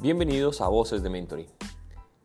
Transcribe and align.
Bienvenidos 0.00 0.60
a 0.60 0.68
Voces 0.68 1.02
de 1.02 1.10
Mentoring. 1.10 1.48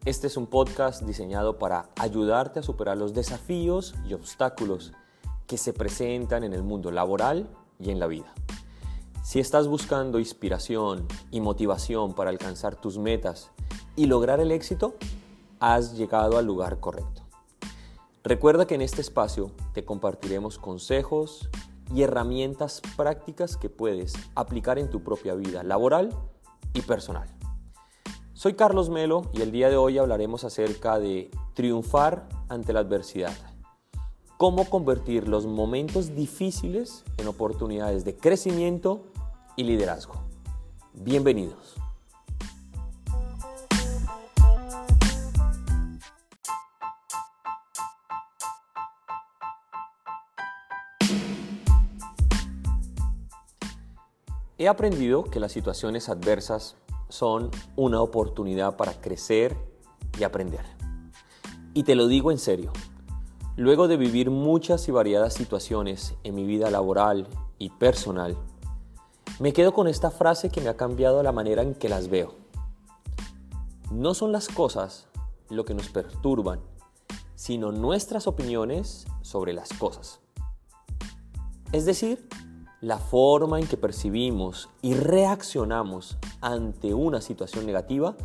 Este 0.05 0.28
es 0.28 0.38
un 0.38 0.46
podcast 0.46 1.01
diseñado 1.01 1.57
para 1.57 1.89
ayudarte 1.97 2.60
a 2.60 2.63
superar 2.63 2.97
los 2.97 3.15
desafíos 3.15 3.96
y 4.07 4.13
obstáculos 4.13 4.92
que 5.47 5.57
se 5.57 5.74
presentan 5.74 6.44
en 6.44 6.53
el 6.53 6.62
mundo 6.62 6.92
laboral 6.92 7.49
y 7.79 7.89
en 7.89 7.99
la 7.99 8.06
vida. 8.06 8.31
Si 9.24 9.39
estás 9.39 9.67
buscando 9.67 10.20
inspiración 10.20 11.07
y 11.31 11.42
motivación 11.42 12.13
para 12.13 12.29
alcanzar 12.29 12.75
tus 12.75 12.99
metas 12.99 13.49
y 13.96 14.05
lograr 14.05 14.40
el 14.40 14.51
éxito, 14.51 14.94
has 15.60 15.97
llegado 15.97 16.38
al 16.38 16.45
lugar 16.45 16.80
correcto. 16.80 17.23
Recuerda 18.23 18.67
que 18.67 18.76
en 18.76 18.84
este 18.84 19.02
espacio 19.02 19.49
te 19.73 19.84
compartiremos 19.84 20.59
consejos 20.59 21.49
y 21.91 22.03
herramientas 22.03 22.84
prácticas 22.95 23.57
que 23.57 23.70
puedes 23.70 24.13
aplicar 24.35 24.77
en 24.77 24.91
tu 24.91 25.01
propia 25.01 25.34
vida 25.34 25.63
laboral 25.63 26.15
y 26.76 26.81
personal. 26.81 27.42
Soy 28.43 28.55
Carlos 28.55 28.89
Melo 28.89 29.21
y 29.31 29.41
el 29.41 29.53
día 29.53 29.70
de 29.70 29.77
hoy 29.77 29.97
hablaremos 29.97 30.43
acerca 30.43 30.99
de 30.99 31.31
triunfar 31.53 32.27
ante 32.49 32.73
la 32.73 32.81
adversidad. 32.81 33.31
Cómo 34.38 34.70
convertir 34.70 35.29
los 35.29 35.45
momentos 35.45 36.13
difíciles 36.13 37.05
en 37.15 37.29
oportunidades 37.29 38.03
de 38.03 38.17
crecimiento 38.17 39.05
y 39.55 39.63
liderazgo. 39.63 40.15
Bienvenidos. 40.93 41.75
He 54.57 54.68
aprendido 54.68 55.23
que 55.23 55.40
las 55.40 55.53
situaciones 55.53 56.09
adversas 56.09 56.75
son 57.13 57.51
una 57.75 58.01
oportunidad 58.01 58.75
para 58.75 58.99
crecer 58.99 59.55
y 60.17 60.23
aprender. 60.23 60.65
Y 61.75 61.83
te 61.83 61.93
lo 61.93 62.07
digo 62.07 62.31
en 62.31 62.39
serio. 62.39 62.73
Luego 63.55 63.87
de 63.87 63.97
vivir 63.97 64.31
muchas 64.31 64.88
y 64.88 64.92
variadas 64.92 65.36
situaciones 65.36 66.16
en 66.23 66.34
mi 66.34 66.44
vida 66.44 66.72
laboral 66.72 67.28
y 67.59 67.69
personal, 67.69 68.36
me 69.39 69.53
quedo 69.53 69.75
con 69.75 69.88
esta 69.88 70.09
frase 70.09 70.50
que 70.50 70.59
me 70.59 70.69
ha 70.69 70.75
cambiado 70.75 71.22
la 71.22 71.31
manera 71.31 71.61
en 71.61 71.75
que 71.75 71.88
las 71.88 72.08
veo. 72.08 72.34
No 73.91 74.16
son 74.16 74.31
las 74.31 74.47
cosas 74.47 75.06
lo 75.52 75.66
que 75.66 75.75
nos 75.75 75.89
perturban, 75.89 76.61
sino 77.36 77.72
nuestras 77.72 78.25
opiniones 78.25 79.06
sobre 79.22 79.53
las 79.53 79.72
cosas. 79.73 80.19
Es 81.73 81.86
decir, 81.86 82.28
la 82.84 82.98
forma 82.98 83.62
en 83.62 83.67
que 83.67 83.78
percibimos 83.78 84.67
y 84.81 84.94
reaccionamos 84.94 86.17
ante 86.42 86.94
una 86.94 87.22
situación 87.22 87.66
negativa 87.66 88.17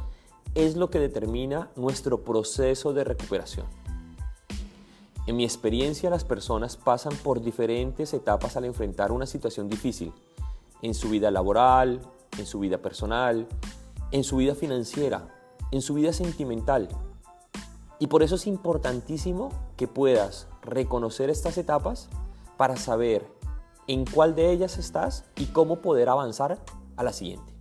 es 0.57 0.75
lo 0.75 0.91
que 0.91 0.99
determina 0.99 1.71
nuestro 1.77 2.25
proceso 2.25 2.93
de 2.93 3.05
recuperación. 3.05 3.67
En 5.29 5.37
mi 5.37 5.45
experiencia 5.45 6.11
las 6.11 6.25
personas 6.25 6.77
pasan 6.77 7.15
por 7.23 7.41
diferentes 7.41 8.13
etapas 8.13 8.57
al 8.57 8.65
enfrentar 8.65 9.13
una 9.13 9.27
situación 9.27 9.69
difícil, 9.69 10.13
en 10.83 10.93
su 10.95 11.09
vida 11.09 11.31
laboral, 11.31 12.01
en 12.37 12.45
su 12.45 12.59
vida 12.59 12.79
personal, 12.79 13.47
en 14.11 14.25
su 14.25 14.39
vida 14.39 14.57
financiera, 14.57 15.29
en 15.71 15.83
su 15.83 15.95
vida 15.95 16.13
sentimental. 16.13 16.89
Y 18.01 18.09
por 18.09 18.25
eso 18.25 18.35
es 18.35 18.49
importantísimo 18.49 19.51
que 19.77 19.87
puedas 19.87 20.49
reconocer 20.63 21.31
estas 21.31 21.59
etapas 21.59 22.09
para 22.57 22.77
saber 22.77 23.38
en 23.89 24.05
cuál 24.05 24.35
de 24.35 24.53
ellas 24.53 24.79
estás 24.79 25.25
y 25.35 25.47
cómo 25.47 25.81
poder 25.81 26.11
avanzar 26.11 26.59
a 26.97 27.03
la 27.03 27.13
siguiente. 27.13 27.55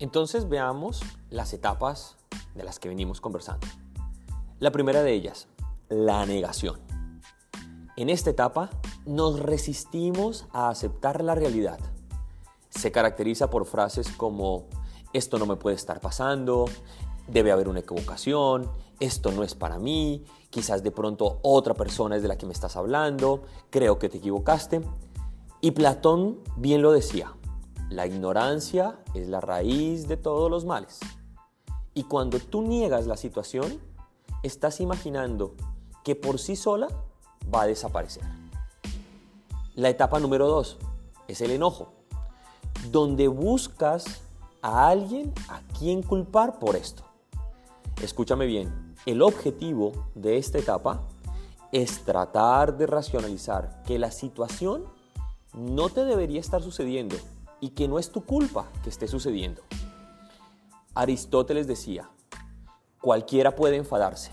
Entonces 0.00 0.48
veamos 0.48 1.02
las 1.30 1.54
etapas 1.54 2.16
de 2.54 2.62
las 2.62 2.78
que 2.78 2.88
venimos 2.88 3.20
conversando. 3.20 3.66
La 4.58 4.70
primera 4.70 5.02
de 5.02 5.12
ellas, 5.12 5.48
la 5.88 6.26
negación. 6.26 6.78
En 7.96 8.10
esta 8.10 8.30
etapa 8.30 8.70
nos 9.06 9.38
resistimos 9.38 10.46
a 10.52 10.68
aceptar 10.68 11.22
la 11.22 11.34
realidad 11.34 11.78
se 12.78 12.92
caracteriza 12.92 13.50
por 13.50 13.66
frases 13.66 14.08
como 14.10 14.66
esto 15.12 15.38
no 15.38 15.46
me 15.46 15.56
puede 15.56 15.76
estar 15.76 16.00
pasando, 16.00 16.66
debe 17.28 17.52
haber 17.52 17.68
una 17.68 17.80
equivocación, 17.80 18.70
esto 19.00 19.32
no 19.32 19.42
es 19.42 19.54
para 19.54 19.78
mí, 19.78 20.24
quizás 20.50 20.82
de 20.82 20.90
pronto 20.90 21.38
otra 21.42 21.74
persona 21.74 22.16
es 22.16 22.22
de 22.22 22.28
la 22.28 22.36
que 22.36 22.46
me 22.46 22.52
estás 22.52 22.76
hablando, 22.76 23.42
creo 23.70 23.98
que 23.98 24.08
te 24.08 24.18
equivocaste. 24.18 24.82
Y 25.60 25.70
Platón 25.70 26.40
bien 26.56 26.82
lo 26.82 26.92
decía, 26.92 27.32
la 27.90 28.06
ignorancia 28.06 28.98
es 29.14 29.28
la 29.28 29.40
raíz 29.40 30.08
de 30.08 30.16
todos 30.16 30.50
los 30.50 30.64
males. 30.64 31.00
Y 31.94 32.04
cuando 32.04 32.40
tú 32.40 32.62
niegas 32.62 33.06
la 33.06 33.16
situación, 33.16 33.80
estás 34.42 34.80
imaginando 34.80 35.54
que 36.02 36.16
por 36.16 36.38
sí 36.38 36.56
sola 36.56 36.88
va 37.52 37.62
a 37.62 37.66
desaparecer. 37.66 38.24
La 39.74 39.88
etapa 39.88 40.18
número 40.18 40.48
dos 40.48 40.76
es 41.28 41.40
el 41.40 41.50
enojo 41.50 41.92
donde 42.90 43.28
buscas 43.28 44.22
a 44.62 44.88
alguien 44.88 45.32
a 45.48 45.60
quien 45.78 46.02
culpar 46.02 46.58
por 46.58 46.76
esto. 46.76 47.02
Escúchame 48.02 48.46
bien, 48.46 48.94
el 49.06 49.22
objetivo 49.22 49.92
de 50.14 50.38
esta 50.38 50.58
etapa 50.58 51.02
es 51.72 52.04
tratar 52.04 52.76
de 52.76 52.86
racionalizar 52.86 53.82
que 53.84 53.98
la 53.98 54.10
situación 54.10 54.84
no 55.52 55.88
te 55.88 56.04
debería 56.04 56.40
estar 56.40 56.62
sucediendo 56.62 57.16
y 57.60 57.70
que 57.70 57.88
no 57.88 57.98
es 57.98 58.10
tu 58.10 58.24
culpa 58.24 58.68
que 58.82 58.90
esté 58.90 59.08
sucediendo. 59.08 59.62
Aristóteles 60.94 61.66
decía, 61.66 62.08
cualquiera 63.00 63.54
puede 63.54 63.76
enfadarse. 63.76 64.30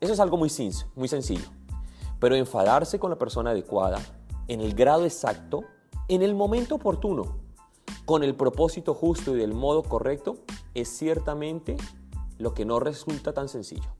Eso 0.00 0.12
es 0.12 0.20
algo 0.20 0.36
muy, 0.36 0.50
muy 0.94 1.08
sencillo. 1.08 1.48
Pero 2.18 2.34
enfadarse 2.34 2.98
con 2.98 3.10
la 3.10 3.18
persona 3.18 3.50
adecuada, 3.50 3.98
en 4.48 4.60
el 4.60 4.74
grado 4.74 5.04
exacto, 5.04 5.64
en 6.08 6.22
el 6.22 6.34
momento 6.34 6.76
oportuno, 6.76 7.45
con 8.06 8.22
el 8.22 8.34
propósito 8.36 8.94
justo 8.94 9.36
y 9.36 9.38
del 9.38 9.52
modo 9.52 9.82
correcto 9.82 10.38
es 10.74 10.88
ciertamente 10.88 11.76
lo 12.38 12.54
que 12.54 12.64
no 12.64 12.78
resulta 12.80 13.34
tan 13.34 13.48
sencillo. 13.48 13.90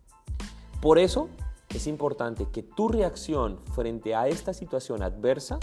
Por 0.81 0.99
eso 0.99 1.29
es 1.69 1.87
importante 1.89 2.47
que 2.51 2.63
tu 2.63 2.89
reacción 2.89 3.59
frente 3.75 4.15
a 4.15 4.29
esta 4.29 4.55
situación 4.55 5.03
adversa 5.03 5.59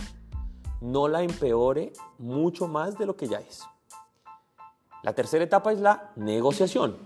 no 0.81 1.07
la 1.07 1.23
empeore 1.23 1.93
mucho 2.19 2.67
más 2.67 2.97
de 2.97 3.05
lo 3.05 3.15
que 3.15 3.27
ya 3.27 3.39
es. 3.39 3.63
La 5.03 5.13
tercera 5.13 5.45
etapa 5.45 5.71
es 5.71 5.79
la 5.79 6.11
negociación, 6.17 6.97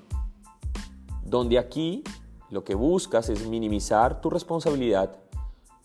donde 1.24 1.60
aquí 1.60 2.04
lo 2.50 2.64
que 2.64 2.74
buscas 2.74 3.30
es 3.30 3.48
minimizar 3.48 4.22
tu 4.22 4.32
responsabilidad 4.32 5.16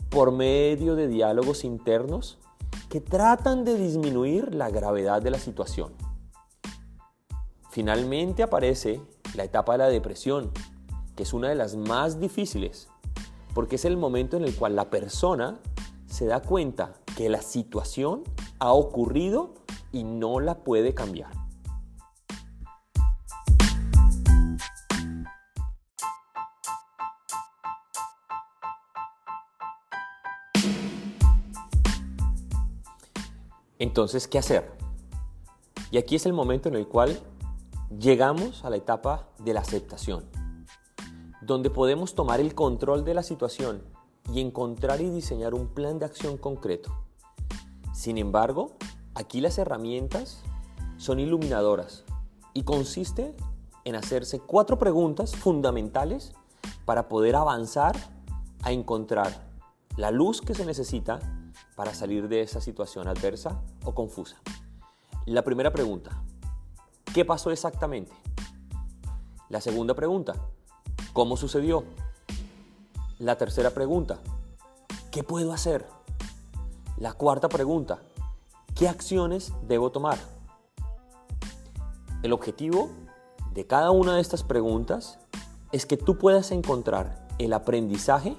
por 0.09 0.33
medio 0.33 0.95
de 0.95 1.09
diálogos 1.09 1.65
internos 1.65 2.39
que 2.93 3.01
tratan 3.01 3.65
de 3.65 3.79
disminuir 3.79 4.55
la 4.55 4.69
gravedad 4.69 5.23
de 5.23 5.31
la 5.31 5.39
situación. 5.39 5.95
Finalmente 7.71 8.43
aparece 8.43 9.01
la 9.35 9.45
etapa 9.45 9.73
de 9.73 9.79
la 9.79 9.89
depresión, 9.89 10.51
que 11.17 11.23
es 11.23 11.33
una 11.33 11.49
de 11.49 11.55
las 11.55 11.75
más 11.75 12.21
difíciles, 12.21 12.91
porque 13.55 13.77
es 13.77 13.87
el 13.87 13.97
momento 13.97 14.37
en 14.37 14.45
el 14.45 14.55
cual 14.55 14.77
la 14.77 14.91
persona 14.91 15.59
se 16.05 16.27
da 16.27 16.43
cuenta 16.43 16.93
que 17.17 17.31
la 17.31 17.41
situación 17.41 18.25
ha 18.59 18.75
ocurrido 18.75 19.55
y 19.91 20.05
no 20.05 20.39
la 20.41 20.59
puede 20.59 20.93
cambiar. 20.93 21.42
Entonces, 33.83 34.29
¿qué 34.29 34.39
hacer? 34.39 34.71
Y 35.91 35.99
aquí 35.99 36.15
es 36.15 36.25
el 36.25 36.33
momento 36.33 36.69
en 36.69 36.77
el 36.77 36.87
cual 36.87 37.19
llegamos 37.99 38.65
a 38.65 38.71
la 38.71 38.77
etapa 38.77 39.31
de 39.41 39.55
la 39.55 39.59
aceptación, 39.59 40.23
donde 41.41 41.69
podemos 41.69 42.15
tomar 42.15 42.39
el 42.39 42.55
control 42.55 43.05
de 43.05 43.15
la 43.15 43.25
situación 43.25 43.83
y 44.33 44.41
encontrar 44.41 45.01
y 45.01 45.11
diseñar 45.11 45.53
un 45.53 45.67
plan 45.67 45.99
de 45.99 46.05
acción 46.05 46.37
concreto. 46.37 46.95
Sin 47.93 48.19
embargo, 48.19 48.77
aquí 49.17 49.41
las 49.41 49.59
herramientas 49.59 50.45
son 50.97 51.19
iluminadoras 51.19 52.05
y 52.55 52.63
consiste 52.63 53.35
en 53.83 53.97
hacerse 53.97 54.39
cuatro 54.39 54.79
preguntas 54.79 55.35
fundamentales 55.35 56.35
para 56.85 57.09
poder 57.09 57.35
avanzar 57.35 57.97
a 58.63 58.71
encontrar 58.71 59.52
la 59.97 60.11
luz 60.11 60.41
que 60.41 60.55
se 60.55 60.65
necesita 60.65 61.19
para 61.77 61.95
salir 61.95 62.29
de 62.29 62.43
esa 62.43 62.61
situación 62.61 63.09
adversa 63.09 63.61
o 63.85 63.95
confusa. 63.95 64.37
La 65.27 65.43
primera 65.43 65.73
pregunta, 65.73 66.23
¿qué 67.13 67.25
pasó 67.25 67.51
exactamente? 67.51 68.13
La 69.49 69.61
segunda 69.61 69.95
pregunta, 69.95 70.35
¿cómo 71.13 71.37
sucedió? 71.37 71.85
La 73.19 73.37
tercera 73.37 73.71
pregunta, 73.71 74.19
¿qué 75.11 75.23
puedo 75.23 75.53
hacer? 75.53 75.87
La 76.97 77.13
cuarta 77.13 77.49
pregunta, 77.49 78.01
¿qué 78.75 78.89
acciones 78.89 79.53
debo 79.69 79.93
tomar? 79.93 80.19
El 82.23 82.33
objetivo 82.33 82.91
de 83.53 83.67
cada 83.67 83.91
una 83.91 84.15
de 84.15 84.23
estas 84.23 84.43
preguntas 84.43 85.19
es 85.73 85.85
que 85.85 85.97
tú 85.97 86.17
puedas 86.17 86.51
encontrar 86.51 87.27
el 87.39 87.53
aprendizaje 87.53 88.37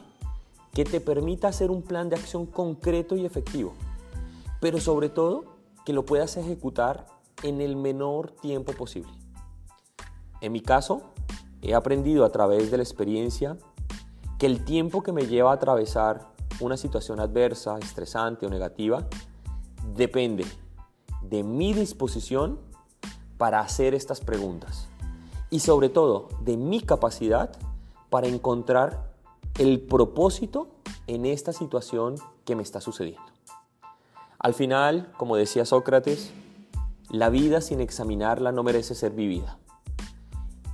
que 0.74 0.86
te 0.86 1.00
permita 1.00 1.48
hacer 1.48 1.70
un 1.70 1.84
plan 1.84 2.10
de 2.10 2.16
acción 2.16 2.46
concreto 2.46 3.16
y 3.16 3.26
efectivo, 3.26 3.74
pero 4.60 4.80
sobre 4.80 5.10
todo 5.10 5.46
que 5.86 5.94
lo 5.94 6.06
puedas 6.06 6.36
ejecutar 6.38 7.06
en 7.44 7.62
el 7.62 7.76
menor 7.76 8.32
tiempo 8.32 8.74
posible. 8.74 9.12
En 10.42 10.52
mi 10.52 10.62
caso, 10.62 11.14
he 11.62 11.76
aprendido 11.76 12.26
a 12.26 12.32
través 12.32 12.72
de 12.72 12.78
la 12.78 12.84
experiencia 12.84 13.58
que 14.40 14.48
el 14.48 14.66
tiempo 14.66 15.04
que 15.04 15.12
me 15.12 15.28
lleva 15.28 15.52
a 15.52 15.56
atravesar 15.56 16.34
una 16.60 16.76
situación 16.76 17.20
adversa, 17.20 17.78
estresante 17.78 18.46
o 18.46 18.50
negativa 18.50 19.08
depende 19.96 20.46
de 21.22 21.44
mi 21.44 21.74
disposición 21.74 22.60
para 23.38 23.60
hacer 23.60 23.94
estas 23.94 24.22
preguntas 24.22 24.88
y 25.50 25.60
sobre 25.60 25.90
todo 25.90 26.30
de 26.42 26.58
mi 26.58 26.82
capacidad 26.82 27.52
para 28.10 28.28
encontrar 28.28 29.13
el 29.60 29.82
propósito 29.82 30.70
en 31.08 31.26
esta 31.26 31.54
situación 31.54 32.16
que 32.46 32.56
me 32.56 32.64
está 32.64 32.82
sucediendo. 32.82 33.22
Al 34.40 34.54
final, 34.54 35.12
como 35.18 35.36
decía 35.36 35.66
Sócrates, 35.66 36.32
la 37.10 37.30
vida 37.30 37.62
sin 37.62 37.80
examinarla 37.80 38.52
no 38.52 38.64
merece 38.64 38.96
ser 38.96 39.12
vivida. 39.12 39.60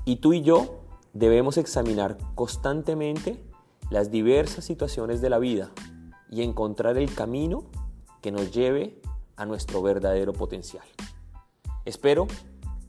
Y 0.05 0.17
tú 0.17 0.33
y 0.33 0.41
yo 0.41 0.79
debemos 1.13 1.57
examinar 1.57 2.17
constantemente 2.35 3.43
las 3.89 4.11
diversas 4.11 4.65
situaciones 4.65 5.21
de 5.21 5.29
la 5.29 5.39
vida 5.39 5.71
y 6.31 6.43
encontrar 6.43 6.97
el 6.97 7.13
camino 7.13 7.65
que 8.21 8.31
nos 8.31 8.51
lleve 8.51 9.01
a 9.35 9.45
nuestro 9.45 9.81
verdadero 9.81 10.33
potencial. 10.33 10.85
Espero 11.85 12.27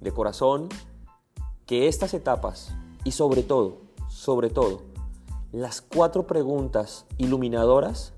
de 0.00 0.12
corazón 0.12 0.68
que 1.66 1.88
estas 1.88 2.14
etapas 2.14 2.72
y 3.04 3.12
sobre 3.12 3.42
todo, 3.42 3.78
sobre 4.08 4.50
todo, 4.50 4.89
las 5.52 5.80
cuatro 5.80 6.26
preguntas 6.26 7.06
iluminadoras 7.18 8.14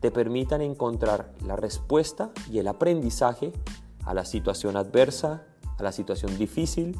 te 0.00 0.10
permitan 0.10 0.62
encontrar 0.62 1.32
la 1.44 1.56
respuesta 1.56 2.30
y 2.50 2.58
el 2.58 2.68
aprendizaje 2.68 3.52
a 4.04 4.14
la 4.14 4.24
situación 4.24 4.76
adversa, 4.76 5.44
a 5.78 5.82
la 5.82 5.92
situación 5.92 6.36
difícil 6.38 6.98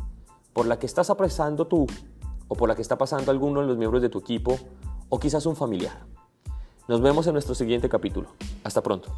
por 0.53 0.67
la 0.67 0.79
que 0.79 0.87
estás 0.87 1.11
apresando 1.11 1.67
tú 1.67 1.87
o 2.49 2.55
por 2.55 2.69
la 2.69 2.77
que 2.77 2.83
está 2.83 2.99
pasando 2.99 3.31
alguno 3.31 3.61
de 3.61 3.67
los 3.67 3.79
miembros 3.79 4.03
de 4.03 4.09
tu 4.09 4.19
equipo 4.19 4.59
o 5.09 5.19
quizás 5.19 5.47
un 5.47 5.57
familiar. 5.57 6.05
Nos 6.87 7.01
vemos 7.01 7.27
en 7.27 7.33
nuestro 7.33 7.55
siguiente 7.55 7.89
capítulo. 7.89 8.29
Hasta 8.65 8.83
pronto. 8.83 9.11